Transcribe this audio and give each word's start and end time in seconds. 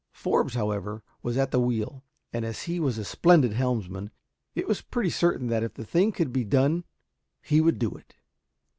Forbes, 0.13 0.55
however, 0.55 1.03
was 1.21 1.37
at 1.37 1.51
the 1.51 1.59
wheel, 1.59 2.03
and 2.33 2.43
as 2.43 2.63
he 2.63 2.79
was 2.79 2.97
a 2.97 3.05
splendid 3.05 3.53
helmsman, 3.53 4.09
it 4.55 4.67
was 4.67 4.81
pretty 4.81 5.11
certain 5.11 5.45
that 5.49 5.61
if 5.61 5.75
the 5.75 5.85
thing 5.85 6.11
could 6.11 6.33
be 6.33 6.43
done 6.43 6.85
he 7.43 7.61
would 7.61 7.77
do 7.77 7.91
it. 7.91 8.15